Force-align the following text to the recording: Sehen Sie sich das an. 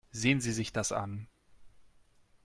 Sehen 0.11 0.41
Sie 0.41 0.51
sich 0.51 0.73
das 0.73 0.91
an. 0.91 1.27